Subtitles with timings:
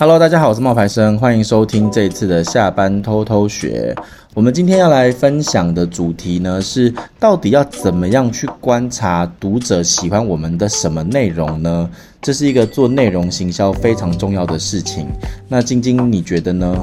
[0.00, 3.94] Hello，大家好，我是冒牌生，欢迎收听这一次的下班偷偷学。
[4.32, 11.90] 我们今天要来分享的主题呢，是到底要怎么样去观察读者喜欢我们的什么内容呢？
[12.22, 15.06] 这是一个做内容行销非常重要的事情。
[15.46, 16.74] 那晶晶，你觉得呢？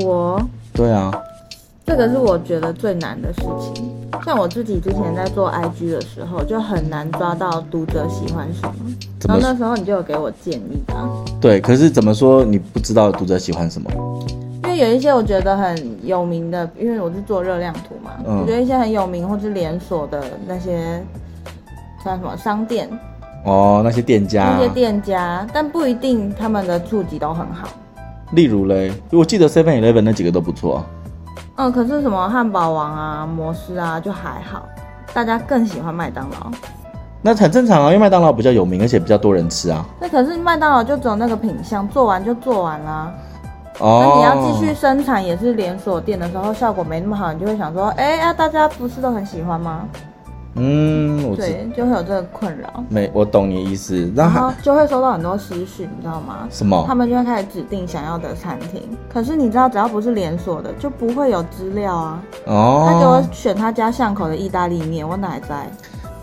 [0.00, 0.40] 我，
[0.72, 1.12] 对啊。
[1.84, 3.42] 这个是我觉得最难的事
[3.74, 3.90] 情。
[4.24, 8.74] 像我自己之前在做 IG 的时候，就很难抓到读者喜欢什么。
[9.26, 11.08] 然后那时候你就有给我建议啊。
[11.40, 13.90] 对，可是怎么说你不知道读者喜欢什么？
[14.64, 21.02] 因为有一些我觉得很有名的，因为我是做热量图嘛，嗯、我觉得一些很有名或是连锁的那些
[22.02, 22.88] 像什么商店
[23.44, 27.68] 哦，那些店家，那些店家，但不一定他们的触及都很好。
[28.32, 30.84] 例如嘞，我记得 Seven Eleven 那几个都不错。
[31.56, 34.66] 嗯，可是什么汉堡王啊、摩斯啊就还好，
[35.12, 36.50] 大家更喜欢麦当劳。
[37.22, 39.84] 那很正常啊，因为麦当劳比较有名，而且比较多人吃啊。
[40.00, 43.14] 那可是麦当劳就只有那个品相，做完就做完啦。
[43.78, 44.02] 哦。
[44.04, 49.88] 那你要继续生产，也是连锁店的时候，效果没那么好，你就会想说，哎、欸、呀、啊，大家不是都很喜欢吗？
[50.56, 52.84] 嗯，我对，就会有这个困扰。
[52.88, 54.12] 没，我懂你意思。
[54.14, 56.46] 然后就会收到很多私讯，你知道吗？
[56.50, 56.84] 什么？
[56.86, 58.82] 他们就会开始指定想要的餐厅。
[59.08, 62.22] 可是你知道，只要不是连锁的，就不会有资料啊。
[62.46, 62.86] 哦。
[62.88, 65.68] 他给我选他家巷口的意大利面，我哪在？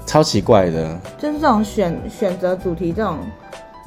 [0.05, 0.97] 超奇怪的。
[1.17, 3.17] 就是这种选选择主题这种。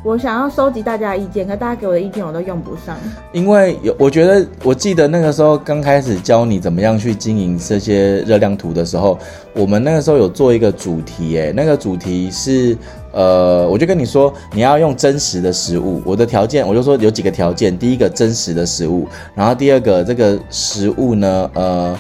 [0.05, 2.95] 我想要收集大家的意见，可大家给我的意见我都用不上。
[3.33, 9.19] 因为有，我觉得我记得那个时候刚开始教你怎么样去经营这些热量图的时候，
[9.55, 12.77] 我们那个时候有做一个主题，诶，那个主题是，
[13.13, 16.03] 呃，我就跟你说你要用真实的食物。
[16.05, 21.99] 我的条件，我就说有几个条件，第一个真实的食物，然后第二个这个食物呢，呃，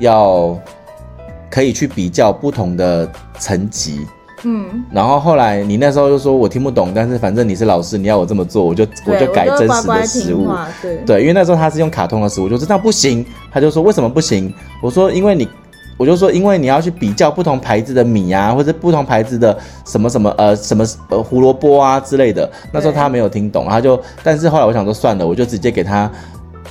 [0.00, 0.58] 要
[1.50, 3.06] 可以去比较不同的
[3.38, 4.06] 层级。
[4.44, 10.48] 嗯，然后后来你那时候就说我听不懂，但是反正你是老师，你要我这么做，我就我就改真实的食物。
[10.80, 14.52] 对对，因为那时候他是用卡通的食物，我就知道不行，他就说为什么不行？
[14.82, 15.48] 我说因为你，
[15.96, 22.50] 我就说因为你要去比较不同牌子的米啊，或者不同牌子的什么什么呃什么呃胡萝卜啊之类的。
[22.72, 26.10] 那时候他没有听懂，他就但是后来我想说算了，我就直接给他。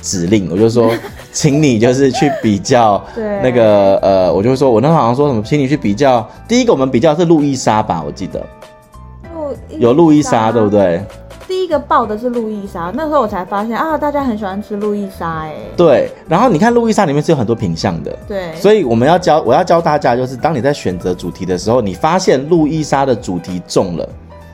[0.00, 0.90] 指令，我就说，
[1.32, 3.02] 请你就是去比较
[3.42, 6.28] 那个呃，我就说，我那好像说什么，请你去比较。
[6.46, 8.44] 第一个我们比较是路易莎吧，我记得，
[9.78, 11.02] 有路易莎对不对？
[11.48, 15.54] 第一个报的是路易莎，那时候我才发现啊，大家很喜欢吃路易莎哎。
[15.76, 24.08] 对，然后你看路易莎里面是有很多品相的，对，所以我们要教，我要教大家就是，当你在选择主题的时候，你发现路易莎的主题中了，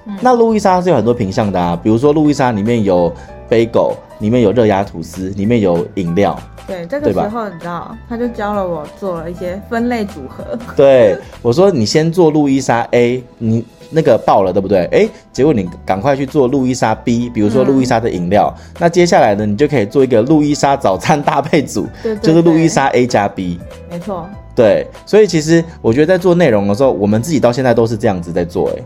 [0.06, 3.12] 嗯、那路易莎是有很多品相的啊，比如说路易莎里面有。
[3.50, 6.38] Bagel 里面有热压吐司，里面有饮料。
[6.68, 10.44] 对，这个时候你知道，他就教了我做了一些分类组合。
[10.76, 14.84] 对，我说你先做路易莎 A，你那个爆了，对不对？
[14.92, 18.54] 哎，结果你赶快去做路易莎 B，比如说路易莎的饮料。
[18.54, 23.58] 嗯、那接下来呢，你就可以做一个路易莎早餐搭配组，对对对，就是路易莎 A 加 B。
[23.90, 24.28] 没错。
[24.54, 28.82] 对，所以其实我觉得在做内容的时候，我们自己到现在都是这样子在做，哎。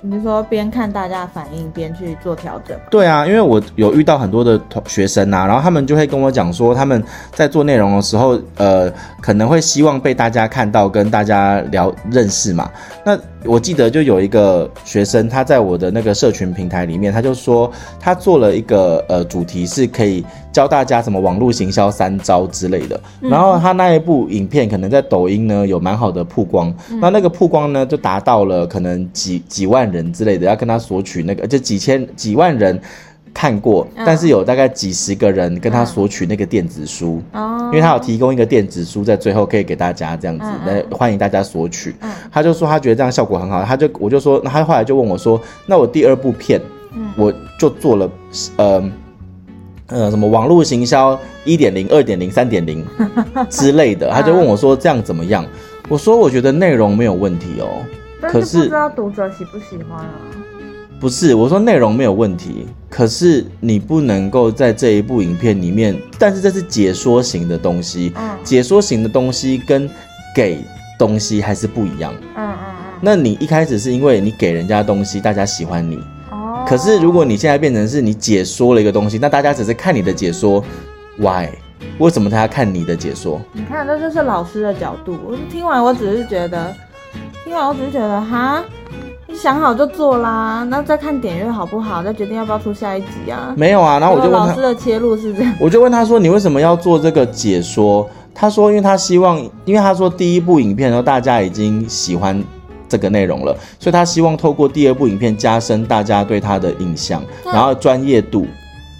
[0.00, 2.78] 你说边看大家反应边去做调整？
[2.90, 12.70] 对啊，因为我有遇到很多的同学生啊，然后他们就会跟我讲说，他们在做内容的时候，呃，可能会希望被大家看到，跟大家聊认识嘛。
[13.04, 23.00] 那我记得就有一个学生，他在我的那个社群平台里面，他就说他做了一个呃主题，是可以教大家什么网络行销三招之类的。
[23.20, 32.80] 然后他那一部影片可能在抖音呢有蛮好的曝光，那那个曝光呢就达到了可能几几万人之类的，要跟他索取那个就几千几万人。
[33.34, 41.94] 看过，但是有大概几十个人跟他索取那个电子书，哦，因为他有提供一个电子书在最后可以给大家这样子来欢迎大家索取。
[42.30, 46.60] 他就说他觉得这样效果很好，他就我就说，那他后来就问我说，那我第二部片，
[47.16, 48.10] 我就做了
[48.56, 48.90] 呃
[49.86, 52.84] 呃什么网络行销一点零、二点零、三点零
[53.48, 55.44] 之类的，他就问我说这样怎么样？
[55.88, 57.84] 我说我觉得内容没有问题哦，
[58.20, 60.10] 可是不知道读者喜不喜欢啊。
[61.00, 69.88] 不是，我说内容没有问题，可是你不能够在这一部影片里面，但是这是解说型的东西，嗯，解说型的东西跟
[70.34, 70.58] 给
[70.98, 72.98] 东西还是不一样，嗯嗯嗯。
[73.00, 76.00] 那你一开始是因为你给人家东西，大家喜欢你，
[76.30, 76.64] 哦。
[76.66, 80.62] 可是如果你现在变成是你解说了一个东西，那大家只是看你的解说
[81.18, 81.48] ，why？
[81.98, 83.40] 为什么他要看你的解说？
[83.52, 85.16] 你看，这就是老师的角度。
[85.24, 86.74] 我听完，我只是觉得，
[87.44, 88.64] 听完我只是觉得，哈。
[89.30, 93.52] 你想好就做啦，那再看点阅好不好，再决定要不要出下一集啊？
[93.58, 102.42] 没有啊，然后我就问他，老师的切入是这样，我就问他说：“你为什么要做这个解说？”他说：“因为他希望，因为他说第一部影片的时候大家已经喜欢
[102.88, 108.46] 这个内容了，所以他希望透过第二部影片加深大家对他的印象，然后专业度。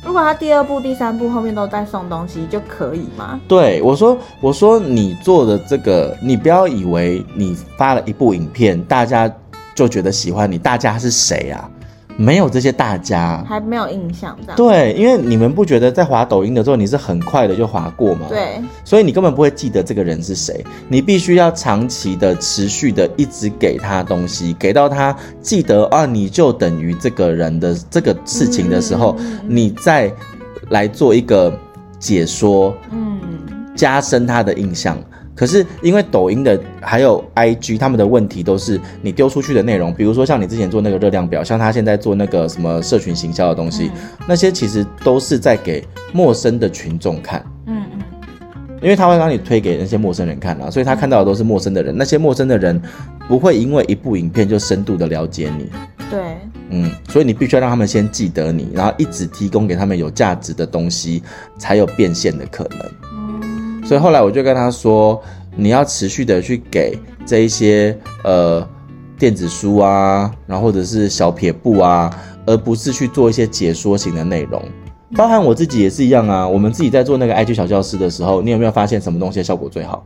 [0.05, 3.41] 如果他第二部、第三部后面都在送东西就可以吗？
[3.49, 9.31] 对，我说，我说你做的这个，你不要以为你发了一部影片，大家
[9.79, 11.71] 就觉得喜欢你，大家是谁啊？
[12.17, 14.57] 没有这些大家，还没有印象这样。
[14.57, 18.27] 对，因为你们不觉得在滑抖音的时候，你是很快的就滑过吗？
[18.29, 20.65] 对，所以你根本不会记得这个人是谁。
[20.89, 30.13] 你必须要长期的、持续的一直给他东西，给到他记得啊，你就等于这个人的这个事情的时候，嗯、你再
[30.71, 31.57] 来做一个
[32.01, 33.21] 解说，嗯，
[33.77, 34.99] 加深他的印象。
[35.38, 47.40] 可是因为抖音的还有 IG 他们的问题都是你丢出去的内容，比如说像你之前做那个热量表，像他现在做那个什么社群行销的东西，嗯、那些其实都是在给陌生的群众看。
[47.67, 48.02] 嗯嗯，
[48.82, 52.82] 因为他会让你推给那些陌生人看啊，所以他看到的都是陌生的人，那些陌生的人
[53.29, 55.70] 不会因为一部影片就深度的了解你。
[56.11, 56.20] 对，
[56.70, 61.23] 嗯，所以你必须要让他们先记得你，然后一直提供给他们有价值的东西，
[61.58, 63.08] 才有变现的可能。
[63.88, 65.19] 所以后来我就跟他说，
[65.56, 68.62] 你要持续的去给这一些呃
[69.19, 72.14] 电子书啊，然后或者是小撇步啊，
[72.44, 74.62] 而不是去做一些解说型的内容。
[75.17, 76.46] 包含我自己也是一样啊。
[76.46, 80.05] 我们自己在做那个 IG 小教室的时候，你有没有发现什么东西效果最好？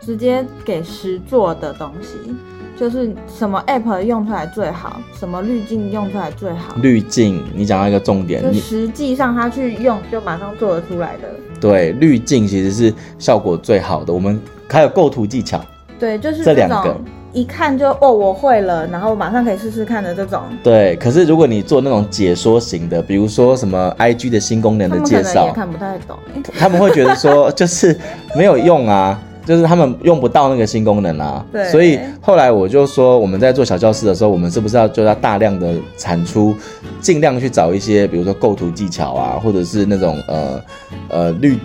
[0.00, 2.34] 直接给实做的东西。
[2.80, 6.74] 就是什么 app 用出来最好，什么滤镜用出来最好。
[6.76, 11.28] 滤镜，你讲到一个重点，就实际上他去用就马上做得出来的。
[11.60, 14.10] 对，滤镜其实是效果最好的。
[14.10, 15.62] 我们还有构图技巧。
[15.98, 16.96] 对，就是这两个，
[17.34, 20.40] 一看就哦，我会了，然后马上可以试试看的这种。
[20.62, 26.16] 对，可是如果你做那种解说型的，比如说什么 IG 的新功能的介绍，也看不太懂。
[26.58, 27.94] 他们会觉得说，就是
[28.34, 29.20] 没有用啊。
[29.50, 36.54] 就是他们用不到那个新功能啊，对，所以后来我就说，我们在做小教室的时候，我们是不是要就要大量的产出，
[37.00, 40.62] 尽量去找一些，比如说构图技巧啊，或者是那种呃
[41.08, 41.58] 呃滤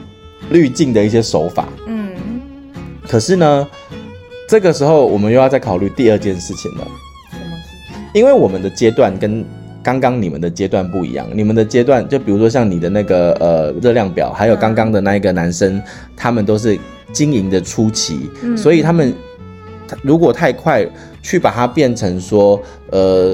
[0.50, 2.10] 滤镜的一些手法，嗯。
[3.08, 3.68] 可是呢，
[4.50, 6.88] 这个时候我们又要再考虑第二件事情了。
[7.30, 8.02] 什么事情？
[8.16, 9.46] 因为我们的阶段跟
[9.84, 15.84] 刚刚你们的阶段不一样，你们的阶段就比如说像你的那个呃热量表，还有刚刚的那一个男生，嗯、
[16.18, 16.80] 他们都是。
[17.16, 19.14] 经营的初期，嗯、所以他们
[20.02, 20.86] 如果太快
[21.22, 23.34] 去把它变成说，呃，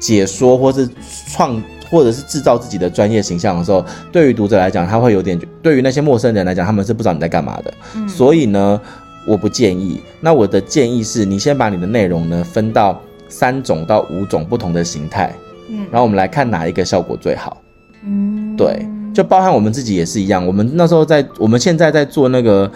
[0.00, 0.88] 解说或是
[1.30, 7.72] 创或者是制造自己的专业形象的时候，对于读者来讲，他会有点；对于那些陌生人来讲，他们是不知道你在干嘛的。
[7.94, 8.80] 嗯、所以呢，
[9.26, 10.00] 我不建议。
[10.20, 15.32] 那我的建议是你先把你的内容呢分到三种到五种不同的形态，
[15.68, 17.62] 嗯，然后我们来看哪一个效果最好。
[18.04, 18.84] 嗯，对，
[19.14, 20.44] 就包含我们自己也是一样。
[20.44, 22.70] 我们那时候在，我们现在在做那个。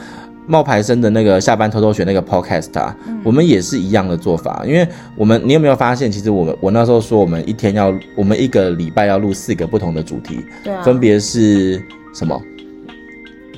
[0.46, 11.82] 冒牌生的那个下班偷偷学那个 podcast 啊，嗯、我们也是一样的做法，因为我们你有没有发现，其实我们我那时候说我们一天要，我们一个礼拜要录四个不同的主题，对啊，分别是
[12.14, 12.40] 什么？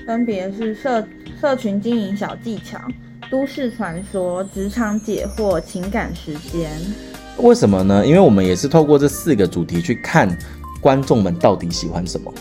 [0.07, 1.07] 分别是社
[1.39, 2.79] 社群经营小技巧、
[3.31, 6.71] 都市传说、职场解惑、情感时间。
[7.37, 8.07] 为什么呢？
[8.07, 10.29] 因为我们也是透过这四个主题去看
[10.81, 12.33] 观众们到底喜欢什么，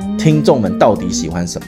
[0.00, 1.66] 嗯、听众们到底喜欢什么。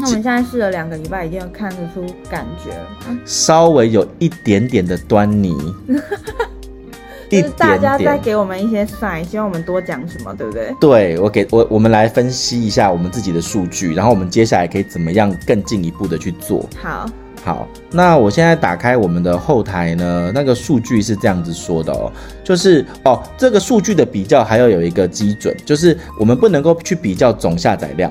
[0.00, 3.18] 那我们现在试了两个礼拜，一定要看得出感觉了。
[3.26, 5.54] 稍微有一点点的端倪，
[7.30, 10.74] 就是大家在给我们一些 sign，希望我们多讲什么，对不对？
[10.80, 16.66] 对，我给我我们来分析一下我们自己的数据，然后我们接下来可以怎么样更进一步的去做。
[16.82, 17.06] 好，
[17.44, 22.10] 好，那我现在打开我们的后台呢，那个数据是这样子说的哦，
[22.42, 28.10] 就是哦，这个数据的比较还要有一个基准，就是我们不能够去比较总下载量。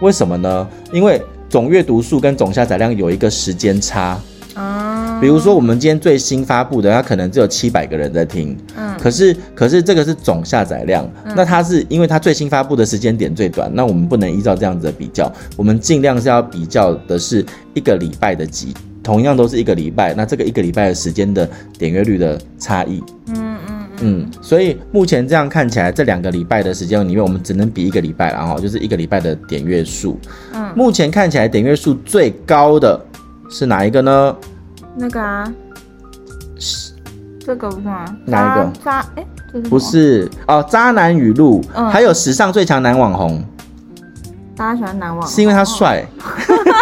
[0.00, 0.68] 为什么呢？
[0.92, 4.20] 因为总阅读数跟总下载量有一个时间差
[4.54, 5.18] 啊。
[5.20, 8.56] 比如说，我们今天最新发布的，它可能只有七百个人在听。
[8.76, 8.96] 嗯。
[9.00, 11.04] 可是，可是这个是总下载量。
[11.24, 11.32] 嗯。
[11.36, 23.02] 那它是因为它最新发布的时间点最短，那我们不能依照这样子的比较，我们尽量是要比较的是一个礼拜的集，同样都是一个礼拜，那这个一个礼拜的时间的点阅率的差异。
[23.28, 23.47] 嗯。
[24.00, 30.18] 嗯，所以目前这样看起来，这两个礼拜的时间里面，我们只能比一个礼拜，了哈就是一个礼拜的点阅数。
[30.54, 33.00] 嗯，目前看起来点阅数最高的
[33.50, 34.36] 是哪一个呢？
[34.96, 35.52] 那个啊，
[36.58, 36.92] 是
[37.40, 38.16] 这个不是吗？
[38.24, 38.72] 哪一个？
[38.84, 39.26] 渣哎，
[39.68, 43.42] 不是哦，渣男语录，嗯、还有史上最强男网红。
[44.58, 46.04] 大家喜欢男网，是因为他帅。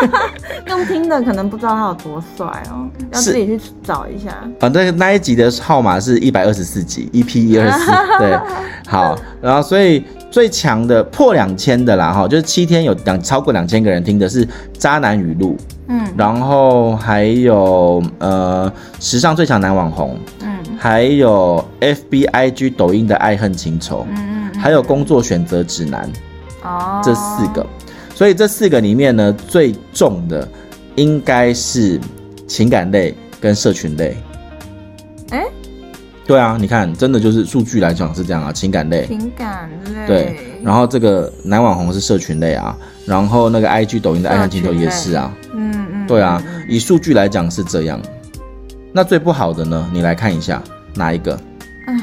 [0.67, 4.31] 用听的可能不知道他有多帅哦，要自己去找一下。
[4.59, 7.91] 反正、啊、那一集的号码是一百二十四集，EP 一二四。
[8.19, 8.39] 对，
[8.89, 15.57] 好，然后所以最强的破两千的啦哈，就是七天有两超过两千个人听的是渣男语录，
[15.89, 26.11] 嗯，然后还有呃时尚最强男网红，嗯，还有 FBIG 抖音的爱恨情仇，嗯嗯，还有工作选择指南，
[26.67, 27.67] 哦，这四个，
[28.15, 30.47] 所以这四个里面呢，最重的
[30.97, 32.01] 应该是
[32.47, 34.17] 情感类跟社群类。
[36.27, 48.03] 对啊，你看，真的就是数据来讲是这样啊，情感类，情感类，对，然后这个男网红是社群类啊，然后那个 IG 抖音的爱恨情仇也是啊，嗯嗯，对啊，以数据来讲是这样，
[48.93, 49.89] 那最不好的呢？
[49.93, 50.61] 你来看一下
[50.97, 51.39] 哪一个？
[51.87, 51.95] 哎，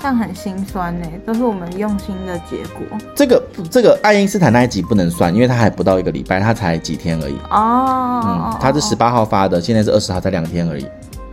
[0.00, 2.98] 这样很心酸呢，都是我们用心的结果。
[3.14, 7.36] 这个这个爱因斯坦那一集不能算，因为他还不到一个礼拜，他才几天而已。
[7.50, 10.86] 哦，嗯，他是十八号发的，现在是二十号，才两天而已。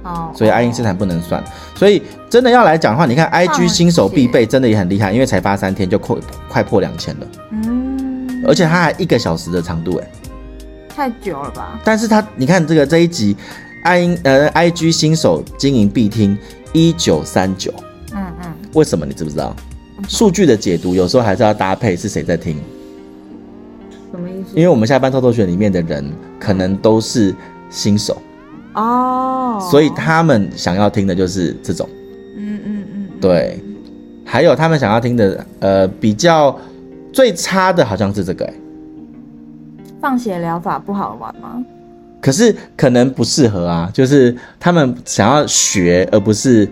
[0.03, 1.43] 哦所以爱因斯坦不能算，
[1.73, 6.15] 所以真的要来讲的话，你看 IG 新手必备真的也很厉害，因为才发三天就快
[6.47, 10.07] 快破两千了，嗯，而且他还一个小时的长度，哎，
[10.95, 11.79] 太久了吧？
[11.83, 13.35] 但是他你看这个这一集，
[13.83, 16.37] 爱因呃 IG 新手经营必听
[16.71, 17.73] 一九三九，
[18.75, 19.05] 为什么？
[19.05, 19.55] 你知不知道？
[20.07, 22.57] 数据的解读有时候还是要搭配是谁在听，
[24.11, 24.29] 什么？
[24.29, 24.49] 意思？
[24.53, 26.05] 因为我们下班偷偷学里面的人
[26.37, 27.33] 可能都是
[27.69, 28.21] 新手。
[28.73, 31.87] 哦，所以他们想要听的就是这种，
[32.37, 33.57] 嗯嗯嗯，对，
[34.25, 36.59] 还有他们想要听的，呃，比较
[37.13, 38.53] 最差的好像是这个，哎，
[40.01, 41.63] 放血疗法不好玩吗？
[42.21, 46.67] 可是可能不适合啊，就是他们想要学，而不是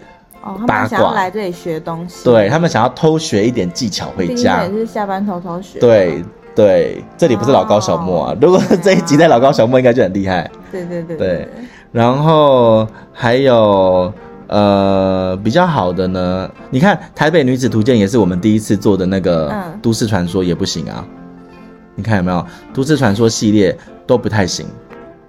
[0.67, 6.23] 八卦，想要来这里学东西，对，他们想要偷学一点技巧回家，也是下班偷偷学，对。
[6.55, 8.29] 对，这里不是老高小莫啊。
[8.29, 10.47] Oh, 如果这一集在老高小莫，应该就很厉害。
[10.71, 11.17] 对对对。
[11.17, 11.49] 对，
[11.91, 14.13] 然后还有
[14.45, 21.03] 呃比较好的呢，你看《台北女子图鉴》也是我们第一次做的那个都市传说，也不行啊。
[21.03, 21.55] 嗯、
[21.95, 24.67] 你看有没有都市传说系列都不太行，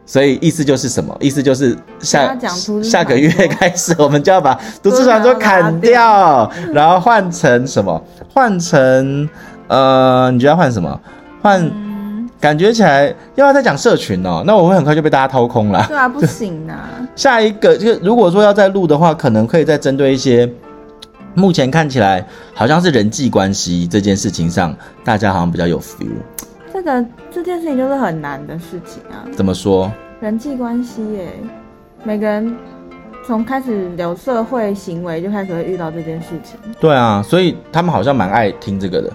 [0.06, 1.16] 所以意思就是什么？
[1.20, 2.36] 意思就是下
[2.82, 8.02] 下个月开始，我们就要把都市传说砍掉，然后换成什么？
[8.32, 9.28] 换成。
[9.66, 11.00] 呃，你觉得要换什么？
[11.40, 15.82] 换、嗯、感觉起来又要再讲社群哦，那我会很快就被大家掏空了。
[15.88, 16.84] 对啊，不行啊。
[17.16, 20.46] 下一个就如果说要再录的话，可能可以再针对一些
[21.32, 26.12] 目前看起来好像是人际关系这件事情上，大家好像比较有 feel。
[26.84, 29.24] 这个这件事情就是很难的事情啊。
[29.34, 29.90] 怎么说？
[30.20, 31.28] 人际关系耶，
[32.02, 32.54] 每个人
[33.26, 36.58] 从开始有社会行为就开始会遇到这件事情。
[36.78, 39.10] 对啊，所以他们好像蛮爱听这个的。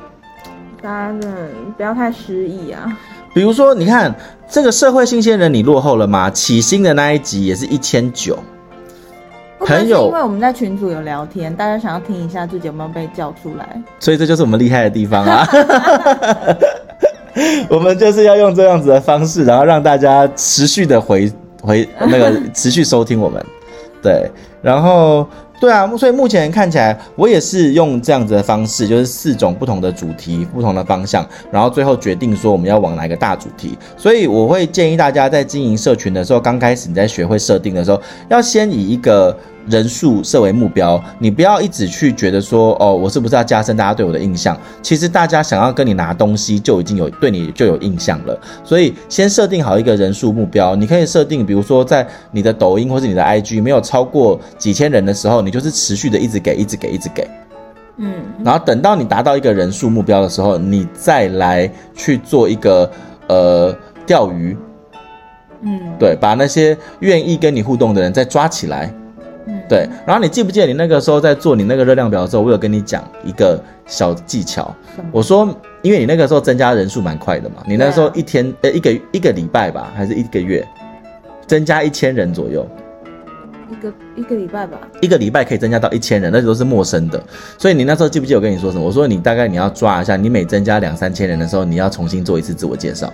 [0.81, 2.97] 大家真的不要太失意啊！
[3.33, 4.15] 比如说，你看
[4.49, 6.29] 这个社会新鲜人，你落后了吗？
[6.31, 8.39] 起薪的那一集也是一千九，
[9.59, 10.07] 很有。
[10.07, 15.45] 因为我们在群组有聊天，大家想要听一下自己有没有被叫出来，所以这就是我们厉害的地方啊！
[17.69, 21.31] 我们就是要用这样子的方式，然后让大家持续的回
[21.61, 23.43] 回那个 持续收听我们，
[24.01, 24.29] 对，
[24.61, 25.27] 然后。
[25.61, 33.77] 对啊，所以目前看起来，我也是用这样子的方式，就是四种不同的主题、不同的方向，然后最后决定说我们要往哪一个大主题。
[33.97, 39.35] 所以我会建议大家在经营社群的时候，刚开始你在学会设定的时候，要先以一个。
[39.69, 44.59] 人数设为目标，你不要一直去觉得说，哦，我是不是要加深大家对我的印象？
[44.81, 48.37] 其实大家想要跟你拿东西，就已经有对你就有印象了。
[48.63, 57.27] 所以先设定好一个人数目标，你可以设定，比如说在你的抖音或者你的 IG 没有超过几千人的时候，你就是持续的一直给，一直给，一直给。
[57.97, 62.89] 嗯，然后等到你达到一个人数目标的时候，你再来去做一个
[63.27, 64.57] 呃钓鱼。
[65.61, 68.93] 嗯，对，把那些愿意跟你互动的人再抓起来。
[69.69, 74.75] 对，然后你记不记得你那个时候在做你那个热量表的时候，我有跟你讲一个小技巧。
[75.11, 75.47] 我说，
[75.83, 80.67] 因为你那个时候增加人数蛮快的嘛，你那时候一天呃一个一个礼拜吧，还是一个月，
[81.45, 82.67] 增加一千人左右。
[83.71, 84.79] 一个一个礼拜吧。
[84.99, 87.23] 一个礼拜可以增加到一千人，那都是陌生的。
[87.57, 88.83] 所以你那时候记不记得我跟你说什么？
[88.83, 93.13] 我说你大概你要抓一下，你每增加两三千人的时候，你要重新做一次自我介绍。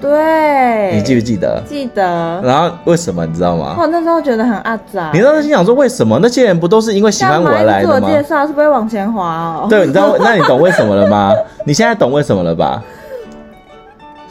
[0.00, 1.62] 对，你记不记得？
[1.68, 2.40] 记得。
[2.42, 3.76] 然后为什么你知道吗？
[3.78, 5.10] 我那时候觉得很阿杂。
[5.12, 8.00] 你那时候心想说，为什么那些人不都是因为喜欢我而来的吗？
[8.00, 9.66] 自我介绍是不会往前滑哦。
[9.68, 10.16] 对，你知道？
[10.20, 11.34] 那你懂为什么了吗？
[11.64, 12.82] 你现在懂为什么了吧？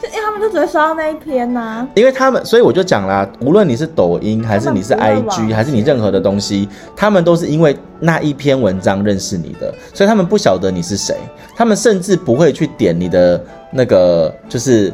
[0.02, 1.88] 就因为他们就只会刷到那一篇呐、啊。
[1.94, 11.14] 因为他们，所以我就讲啦，无论你是抖音还是你是 IG 还是你任何的东西，他们都是因为那一篇文章认识你的，所以他们不晓得你是谁，
[11.54, 14.92] 他们甚至不会去点你的那个就是。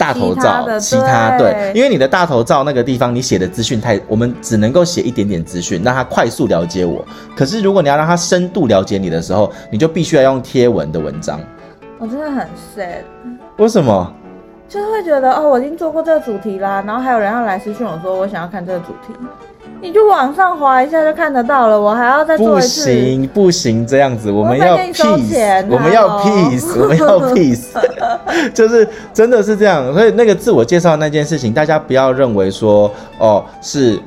[0.00, 7.04] 大头照，其他，对，因为你的大头照那个地方你写的资讯太，我们只能够写一点点资讯，让他快速了解我。
[7.36, 11.38] 可是如果你要让他深度了解你的时候，你就必须要用贴文的文章。
[11.98, 13.02] 我真的很 sad。
[13.58, 14.10] 为什么？
[14.66, 19.12] 就是会觉得哦，我已经做过这个主题啦，然后还有人要来私讯我说我想要看这个主题。
[19.82, 22.84] 你就往上滑一下就看得到了，我还要再做一次。
[22.84, 29.90] 不行不行，这样子我们要 peace， 我们要 peace，我们要 peace，就是真的是这样。
[29.94, 33.98] 所以那个自我介绍那件事情，大家不要认为说哦是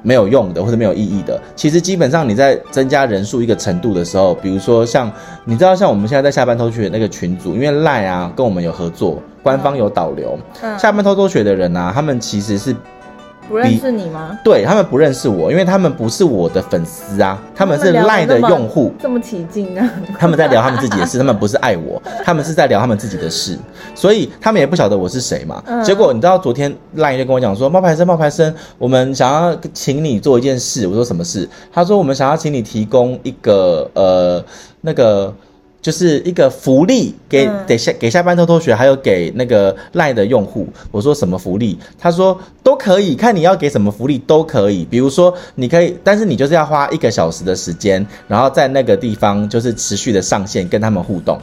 [0.00, 1.38] 没有用的或者没有意义的。
[1.54, 5.12] 其实基本上你在增加人数一个程度的时候，比如说像
[5.44, 12.74] 你知道像我们现在在下班偷偷学那个群组，因为 Line 啊跟我们有合作，官方有导流，嗯、下班偷偷学的人啊，他们其实是。
[13.48, 14.38] 不认识你吗？
[14.44, 19.90] 对，他们不认识我，因为他们不是我的粉丝啊，他们是赖的用户，这么起劲啊！
[20.18, 23.58] 他们在聊他们自己的事，他们不是爱我， 他们是在聊他们自己的事，
[23.94, 25.62] 所以他们也不晓得我是谁嘛。
[25.66, 30.86] 嗯、结果你知道，昨天赖就跟我讲说，冒牌生，冒牌生，我们想要请你做一件事。
[30.86, 31.48] 我说什么事？
[31.72, 34.44] 他说我们想要请你提供一个呃
[34.82, 35.34] 那个。
[35.80, 40.66] 就是一个福利给给下给下班偷偷学，还有给那个赖的用户。
[40.90, 41.78] 我说什么福利？
[41.98, 44.84] 他说都可以，看你要给什么福利都可以。
[44.84, 51.38] 比如说你可以，但是你就是要花一个小时的时间，然后在那个地方就是持续的上线跟他们互动，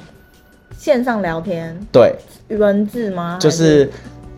[0.78, 1.76] 线上聊天。
[1.92, 2.14] 对，
[2.50, 3.38] 文字吗？
[3.40, 3.90] 就是。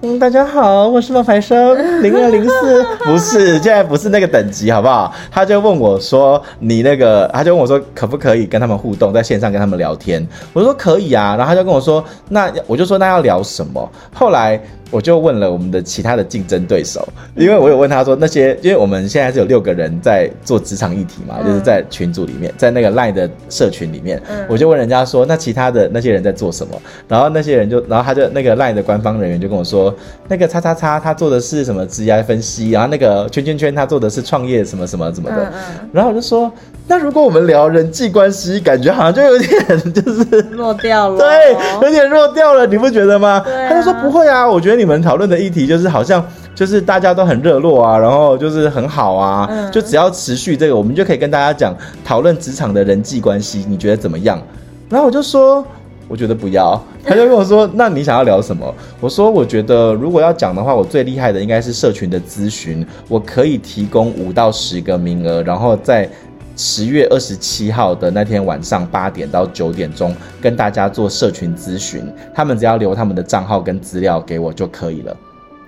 [0.02, 1.58] 嗯，大家好，我是冒牌生
[2.04, 5.12] 零二零四，不是，现在不是那个等级，好不好？
[5.32, 10.26] 他就问我说，你那个，他就问我说，可不可以跟他们互动，在线上跟他们聊天？
[10.54, 13.92] 我说可以啊，然后他就跟我说，那我就说那要聊什么？
[14.14, 14.62] 后来。
[14.90, 26.82] 我就问了我们的其他的竞争对手，因为我有问他说那些，因为我们现在是有六个人在做职场议题嘛，就是在群组里面，在那个 LINE 的社群里面，我就问人家说，那其他的那些人在做什么？
[27.08, 29.94] 然后那些人就，然后他就那个 LINE 的官方人员就跟我说，
[30.30, 35.52] 那个叉叉叉他做的是什么职业分析，然后那个圈圈圈他做的是创业什么什么什么的，
[35.92, 36.50] 然后我就说，
[36.88, 43.44] 那如果我们聊人际关系，感觉好像就有点就是弱掉了，对，有点弱掉了，你不觉得吗？
[43.68, 44.77] 他就说不会啊，我觉得。
[44.78, 54.42] 你们讨论的议题就是好像就是大家都很热络啊，然后就是很好啊，嗯、就只要持续这个，我们就可以跟大家讲讨论职场的人际关系，你觉得怎么样？
[54.90, 55.66] 然后我就说，
[56.08, 56.80] 我觉得不要。
[57.04, 58.74] 他就跟我说，那你想要聊什么？
[59.00, 66.10] 我说，我觉得如果要讲的话，我最厉害的应该是社群的咨询，我可以提供五到十个名额，然后在。
[66.58, 75.16] 十月二十七号的那天晚上八点到九点钟，跟大家做社群咨询，他们只要留他们的账号跟资料给我就可以了。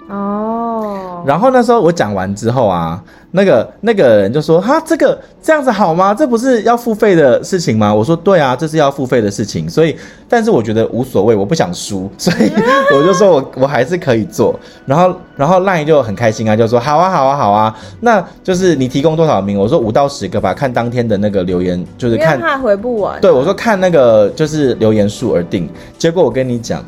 [0.09, 6.15] 哦，然后那时候我讲完之后啊，那个那个人就说：“哈，这个这样子好吗？
[6.15, 9.95] 这不是要付费的事情吗？”我说：“对啊，这是要付费的事情。”所以，
[10.27, 12.51] 但是我觉得无所谓，我不想输，所以
[12.95, 14.59] 我就说我我还是可以做。
[14.87, 19.59] 然后，然后 LINE 就很开心啊，就说：“好啊，好啊，好啊。”那就是你提供多少名？
[19.59, 23.21] 我说五到十个吧，看当天的那个留言，就是看怕回不完。
[23.21, 25.69] 对，我说看那个就是留言数而定。
[25.99, 26.83] 结果我跟你讲。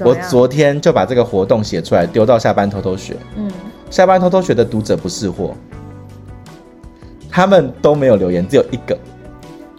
[0.00, 3.16] 我昨天就把这个活动写出来，丢到下班偷偷学。
[3.36, 3.50] 嗯，
[3.90, 5.54] 下班偷偷学的读者不是货，
[7.30, 8.96] 他们都没有留言，只有一个。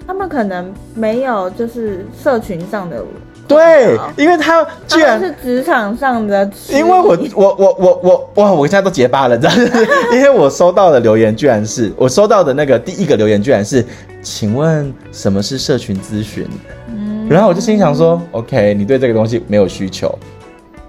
[0.06, 3.04] 他们可能没有，就是社群上的。
[3.48, 6.50] 对，因为他居然是职场上的。
[6.70, 9.88] 因为我我我我我哇，我现在都结巴了，知道吗？
[10.12, 13.86] 因为我收到的留言居然是我收到的那个第一个留言居然是，
[14.22, 16.46] 请问什么是社群咨询？
[17.30, 20.18] 然后我就心想说、嗯、：“OK，你对这个东西没有需求，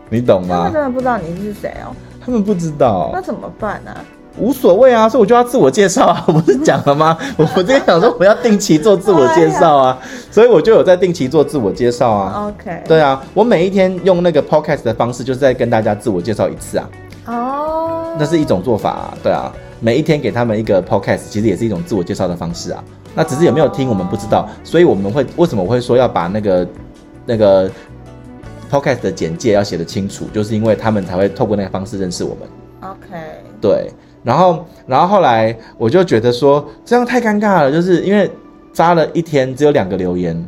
[0.09, 1.95] 你懂吗？”他们真的不知道你是谁哦。
[2.25, 4.05] 他们不知道，那怎么办呢、啊？
[4.39, 7.19] 无所谓啊，所以我就要自我介绍啊，我 不是讲了吗？
[7.37, 9.99] 我我今天想说我要定期做自我介绍啊，
[10.31, 12.47] 所以我就有在定期做自我介绍啊。
[12.47, 16.89] OK，对啊，我每一天用那个 Podcast 的方式，就是在跟大家自我介绍一次啊。
[17.27, 22.85] 哦，那是一种做法啊，对啊，每一天给他们一个 Podcast，其实也是一种自我介绍的方式啊。
[23.19, 26.69] 那只是有没有听，我们不知道，所以我们会为什么我会说要把那个
[27.27, 27.69] 那个
[28.71, 32.49] podcast 的简介要写的清楚，就是因为他们才会透过那个方式认识我们。
[32.81, 33.19] OK，
[33.61, 33.91] 对，
[34.23, 38.31] 然后然后后来我就觉得说这样太尴尬了，就是因为
[38.73, 40.47] 扎了一天只有两个留言，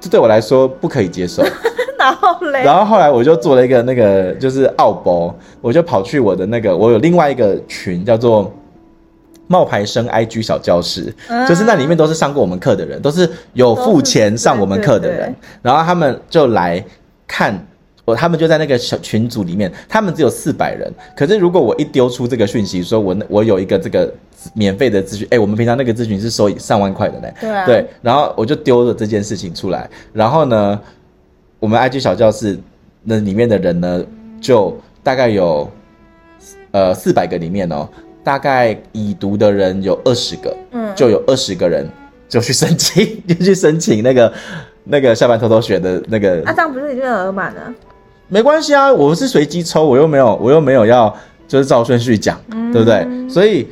[0.00, 1.44] 这对我来说不可以接受。
[1.96, 8.52] 然后嘞，然后后来我就做了一个那个就是奥博，我就跑去我的那个我有另外一个群叫做。
[9.46, 16.84] 冒牌生 IG 小教室，嗯、就是那里面都是上过我们课的人，都是有付钱上我们课的人，对对对，然后他们就来
[17.26, 17.66] 看
[18.04, 24.12] 我，他们就在那个小群组里面，他们只有四百人，可是如果我一丢出这个讯息，说我我有一个这个
[24.54, 30.80] 免费的咨询，哎，我们平常那个咨询是收上万块的嘞，对啊，对，然后我就丢了这件事情出来，然后呢，
[31.60, 32.58] 我们 IG 小教室
[33.02, 34.04] 那里面的人呢。
[34.44, 35.66] 就大概有
[36.72, 37.88] 呃四百个里面哦，
[38.24, 41.86] 大概已读的人有二十个，嗯，就有二十个人
[42.28, 44.32] 就去申请， 就去申请那个
[44.84, 46.42] 那个下班偷偷学的那个。
[46.44, 47.72] 啊，这样不是已经额满了？
[48.28, 51.14] 没关系啊，我是随机抽，我又没有，我又没有要
[51.46, 53.06] 就是照顺序讲，嗯、对不对？
[53.28, 53.68] 所以。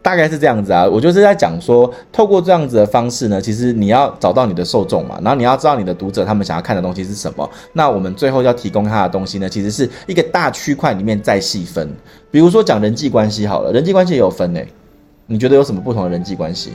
[0.00, 7.48] 大概是这样子啊，我就是在讲说，透过这样子的方式呢，其实你要找到你的受众嘛，然后你要知道你的读者他们想要看的东西是什么。
[7.72, 11.88] 那我们最后要提供他的东西呢，其实是一个大区块里面再细分。
[12.30, 14.66] 比如说讲人际关系好了，人际关系也有分诶。
[15.26, 16.72] 你觉得有什么不同的人际关系？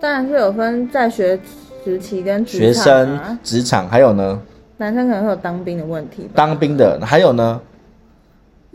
[0.00, 1.38] 当然是有分在学
[1.84, 4.40] 时期跟、啊、学生、职场，还有呢？
[4.78, 6.28] 男生可能会有当兵的问题。
[6.34, 7.60] 当兵的还有呢？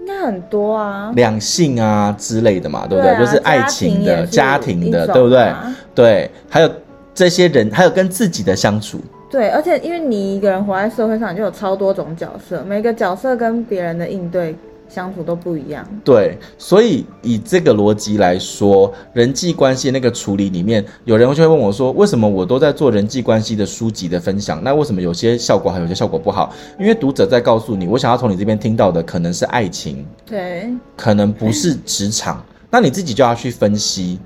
[0.02, 3.12] 应该很多啊，两性啊之类的嘛，对不对？
[3.12, 5.54] 对啊、就是爱情的、家庭的，对不对？
[5.94, 6.72] 对，还有
[7.14, 9.00] 这些人，还有跟自己的相处。
[9.30, 14.56] 对，而且因为你一个人活在社会上，就有超多种角色，每个角色跟别人的应对。
[14.94, 26.54] 相处都不一样，对，所以以这个逻辑来说，人际关系那个处理里面，有人就会问我说，为什么我都在做人际关系的书籍的分享，那为什么有些效果好，有些效果不好？
[26.78, 34.20] 因为读者在告诉你，我想要从你这边听到的可能是爱情，对，可能不是职场，那你自己就要去分析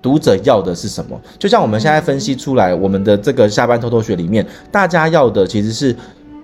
[0.00, 1.20] 读者要的是什么。
[1.40, 5.96] 就像我们现在分析出来，我们的这个下班偷偷学里面，大家要的其实是。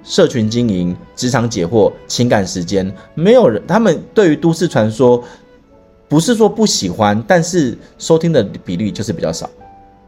[0.04, 5.22] 社群经营、职场解惑、情感时间，没有人，他们对于都市传说
[6.08, 9.48] 不是说不喜欢，但是收听的比例就是比较少。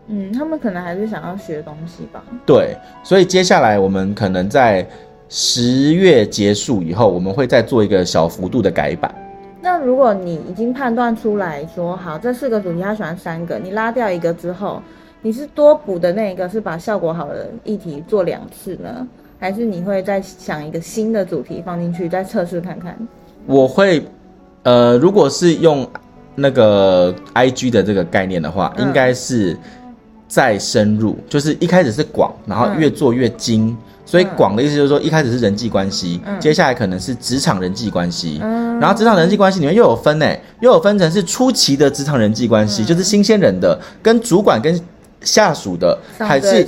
[0.09, 2.23] 嗯，他们可能还是想要学东西吧。
[2.45, 4.87] 对，所以接下来我们可能在
[5.29, 9.13] 十月结束以后，我们会再做一个小幅度的改版。
[9.61, 14.81] 那如果你已经判断出来说，好，这四个主题他喜欢三个，你拉掉一个之后，
[15.23, 19.09] 你是多补的那一个，是把效果好的议题做两次呢？
[19.39, 22.97] 还是你会再想一个新的主题放进去，再测试看看？
[23.47, 24.03] 我会，
[24.63, 25.87] 呃，如果是用
[26.35, 29.57] 那个 IG 的这个概念的话，嗯、应该是
[30.27, 33.69] 再深入，就是一开始是广，然后越做越精。
[33.69, 44.81] 嗯、所以广的意思就是说，一开始是人际关系，嗯、接下来可能是职场人际关系，嗯、然后职场人际关系里面又有分诶，又有分成是初期的职场人际关系，嗯、就是新鲜人的，跟主管跟。
[45.27, 46.65] 下属的还是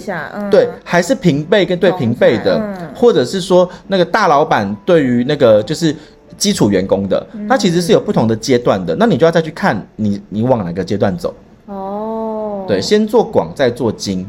[0.51, 2.61] 对，还是平辈跟对平辈的，
[2.94, 5.94] 或者是说那个大老板对于那个就是
[6.37, 8.94] 基础员工的，那其实是有不同的阶段的。
[8.97, 11.35] 那你就要再去看你你往哪个阶段走
[11.66, 12.64] 哦。
[12.66, 14.29] 对，先做广再做精。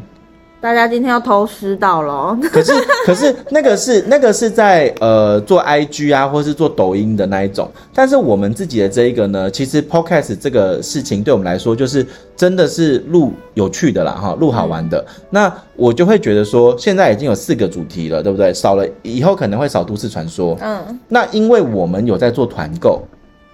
[0.61, 2.73] 大家今天要偷师到了，可是
[3.07, 7.69] 可是那个是那个是在呃做 IG 啊，或是做抖音的那一种。
[7.93, 14.99] 但是我们自己的这一个呢，其实 Podcast 这个事情对我们来说，就是真的是录有趣的啦，哈，录好玩的。
[15.07, 18.53] 嗯、那我就会觉得说，现在已经有四个主题了，对不对？
[18.53, 20.57] 少了以后可能会少都市传说。
[20.61, 20.99] 嗯。
[21.07, 23.01] 那因为我们有在做团购。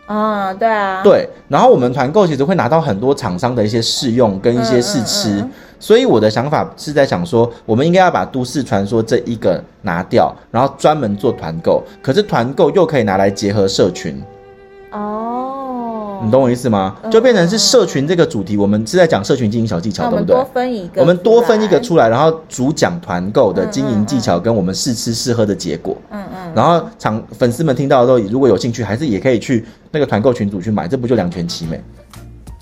[0.08, 1.02] 啊、嗯，对啊。
[1.04, 5.30] 对，然后我们团购其实会拿到很多厂商的一些试用跟一些试吃。
[5.30, 11.84] 嗯嗯嗯所以我的想法是在想说，我们应该要把都市传说这一个拿掉，然后专门做团购。
[12.02, 14.20] 可是团购又可以拿来结合社群。
[14.91, 15.55] 哦，
[16.23, 16.95] 你懂我意思吗？
[17.12, 20.36] 就变成是社群这个主题，我们是在讲社群经营小技巧，对不对？
[20.36, 25.97] 多分一个，我们多分一个出来，然后主讲团购的经营技巧跟我们试吃试喝的结果。
[26.12, 26.51] 嗯嗯。
[26.56, 31.82] 然后场粉丝们听到的时候，如果有兴趣，还是也可以去那个团购群组去买，这不就两全其美？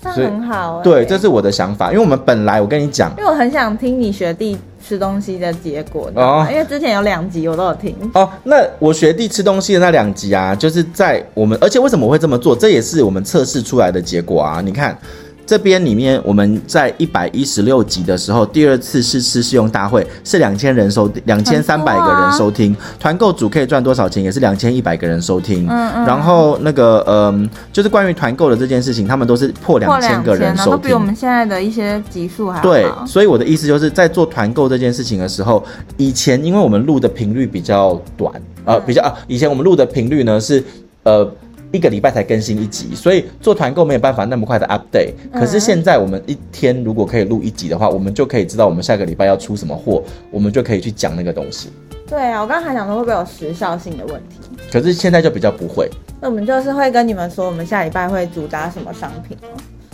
[0.02, 8.30] 这很好、欸，对，这是我的想法，因为我们本来我跟你讲，因为我很想听你学弟吃东西的结果哦，因为之前有两集我都有听哦。
[8.44, 14.96] 那我学弟吃东西的那两集啊，就是在我们，而且为什么我会这么做，这也是我们测试出来的结果啊，你看。
[15.46, 25.66] 这边里面，我们在一百一十六集的时候，第二次试吃试用大会是两千人收，两千三百个人收听，团购组可以赚多少钱，也是两千一百个人收听。
[25.68, 26.06] 嗯嗯。
[26.06, 32.62] 然后那个，嗯，就是关于团购的这件事情，他们都是破两千个人收听，都比我们现在的一些集数还好。
[32.62, 35.62] 对，所以我的意思就是在做团购这件事情的时候，
[35.98, 38.32] 以前因为我们录的频率比较短，
[38.64, 40.64] 呃，比较啊，以前我们录的频率呢是，
[41.02, 41.30] 呃。
[41.74, 45.12] 一个礼拜才更新一集，所以做团购没有办法那么快的 update。
[45.36, 51.72] 可是现在我们一天如果可以录一集的话，我们就可以知道我们下个礼拜要出什么货，我们就可以去讲那个东西。
[52.08, 54.38] 对啊，我刚刚还想说会不会有时效性的问题，
[54.72, 55.90] 可是现在就比较不会。
[56.20, 59.50] 那我们就是会跟你们说，我们下礼拜会主打什么商品哦，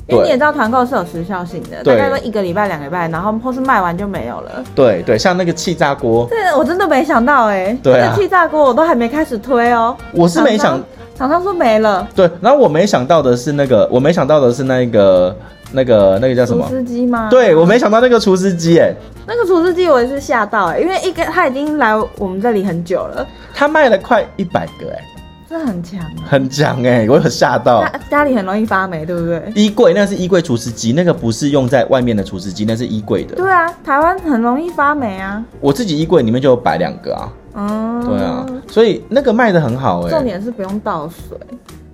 [0.06, 4.62] 因为你也知道团购是有时效性的，大概说一个礼拜、两个礼拜，然后或是卖完就没有了。
[4.74, 10.78] 对对，像那个气炸锅，对，我真的没想到哎、欸，对啊，气炸锅我都还没开始推哦，我是没想。
[11.20, 15.37] 厂商说没了，对，然后我没想到的是那个，我没想到的是那个
[15.70, 16.66] 那个那个叫什么？
[16.66, 17.28] 厨师机吗？
[17.28, 18.90] 对，我没想到那个厨师机，哎，
[19.26, 25.04] 那个厨师机我也是吓到，哎，因为一个他已经来我们这里很久了，他卖了快一百个，哎，
[25.46, 27.11] 这很强，很强哎、欸！
[27.11, 27.83] 我有吓到。
[27.83, 29.52] 家家里很容易发霉，对不对？
[29.54, 33.37] 衣柜那是衣柜除湿机，那个不是用在外面的除湿机，那是衣柜的。
[33.37, 35.44] 对啊，台湾很容易发霉啊。
[35.61, 37.30] 我自己衣柜里面就有摆两个啊。
[37.54, 40.10] 嗯，对啊，所以那个卖的很好哎、欸。
[40.10, 41.36] 重点是不用倒水。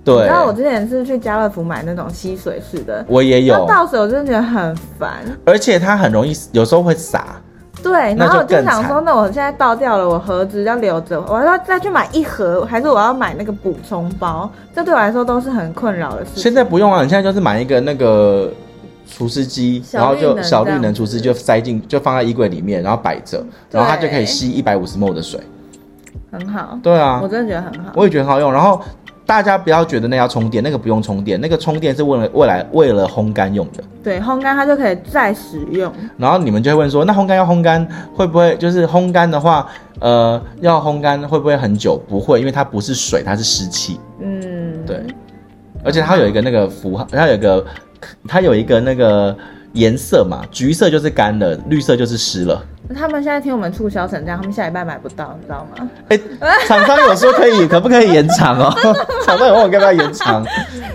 [0.03, 0.25] 对。
[0.25, 3.65] 然后我之前是去家乐福买那种吸水式的，我也有。
[3.67, 7.35] 倒水我真的觉得很烦，而且它很容易，有时候会洒。
[7.83, 14.49] 对，然后我就想说，那我现在倒掉了，我盒子要留着，我要再去买一盒，还是我要买那个补充包？
[14.75, 16.43] 这对我来说都是很困扰的事情。
[16.43, 18.51] 现在不用啊，你现在就是买一个那个
[19.07, 25.39] 除湿机，然后就小绿能除湿就塞进，就放在衣柜里面，然后摆着，然后它就可以吸一百五十 ml 的水，
[26.31, 26.77] 很好。
[26.83, 28.51] 对啊，我真的觉得很好，我也觉得很好用。
[28.51, 28.81] 然后。
[29.27, 33.83] 大家不要觉得那要充电，那个不用充电，那个充电是为了未来为了烘干用的。
[34.01, 35.91] 对，烘干它就可以再使用。
[36.15, 39.67] 然后你们就会问说，那烘干要烘干会不会就是烘干的话，
[39.99, 42.01] 呃，要烘干会不会很久？
[42.07, 43.99] 不会，因为它不是水，它是湿气。
[44.21, 45.03] 嗯，对。
[45.83, 47.65] 而且它有一个那个符号，它有一个，
[48.27, 49.35] 它有一个那个
[49.73, 52.63] 颜色嘛，橘色就是干了，绿色就是湿了。
[52.95, 55.89] 他们现在听我们促销成这样，他们下礼拜买不到，你知道吗？
[56.07, 58.73] 哎、欸，厂商有说可以，可不可以延长哦？
[59.25, 60.45] 厂商有问我要不要延长？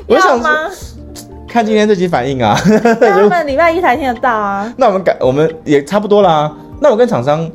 [0.07, 0.49] 我想说，
[1.47, 2.59] 看今天这集反应啊。
[2.99, 4.73] 他们礼拜一才听得到啊。
[4.79, 6.51] 那我们改，我们也差不多啦。
[6.81, 7.49] 那我跟厂商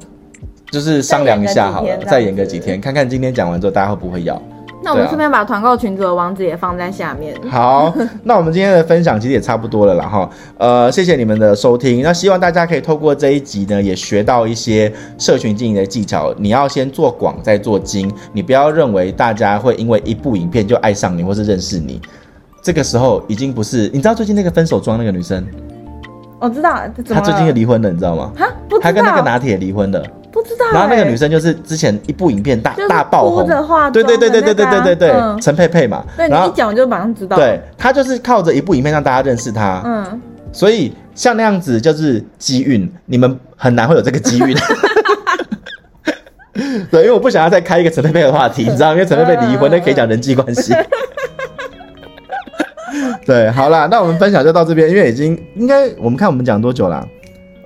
[0.69, 4.39] 就是商量一下好了，再延个几天，看看今天讲完之后大家会不会要。
[4.87, 7.35] 那我们顺便把团购群组的网址也放在下面。
[7.49, 10.29] 好， 那我们今天的分享其实也差不多了啦哈。
[10.57, 12.01] 呃，谢谢你们的收听。
[12.01, 16.33] 那希望大家可以透过这一集呢，也学到一些社群经营的技巧。
[16.37, 18.09] 你要先做广，再做精。
[18.31, 22.01] 你不要认为大家会因为一部影片就爱上你或是认识你。
[22.63, 23.89] 这个时候已经不是。
[23.93, 25.45] 你知道最近那个分手装那个女生？
[26.39, 28.31] 我知道，她最近又离婚了，你知道吗？
[28.37, 28.47] 哈，
[28.79, 30.01] 她跟那个拿铁离婚了。
[30.47, 33.45] 不知道、欸，然后那个女生就是之前一部影片大大爆红，
[33.91, 36.05] 对对对对对对对对对，陈、嗯、佩佩嘛。
[36.15, 37.35] 对，你一讲我就马上知道。
[37.35, 39.81] 对，她就是靠着一部影片让大家认识她。
[39.85, 40.21] 嗯，
[40.53, 44.55] 所以像那样子就是机运，你们很难会有这个机运。
[46.89, 50.73] 对，因为我不想要再开一个陈佩佩的话题， 你知道，因为陈佩佩离婚，那可以讲人际关系。
[53.25, 57.05] 对，好啦，那我们分享就到这边，因为已经应该我们看我们讲多久了。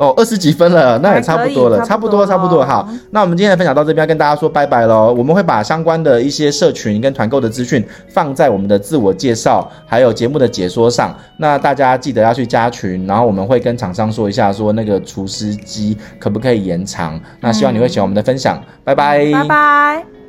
[0.02, 2.66] 哦，二十几分了，那也差不多了，差不多，差不多。
[2.66, 5.14] 好，那我们今天的分享到这边，要跟大家说拜拜喽。
[5.16, 11.16] 我们会把相关的一些社群跟团购的资讯放在我们的自我介绍，还有节目的解说上。
[11.38, 17.22] 那大家记得要去加群，然后我们会跟厂商说一下，说那个除湿机可不可以延长。
[17.40, 20.21] 那希望你会喜欢我们的分享，拜拜，拜拜。